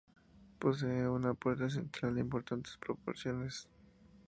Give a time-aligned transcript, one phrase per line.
[0.57, 3.67] Posee una puerta central de importantes proporciones.